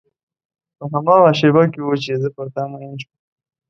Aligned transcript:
په 0.77 0.83
هماغه 0.91 1.31
شېبه 1.39 1.63
کې 1.73 1.81
و 1.83 1.91
چې 2.03 2.11
زه 2.21 2.29
پر 2.35 2.47
تا 2.53 2.61
مینه 2.71 2.97
شوم. 3.01 3.15